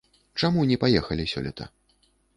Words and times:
Чаму 0.43 0.63
не 0.71 0.79
паехалі 0.83 1.27
сёлета? 1.35 1.69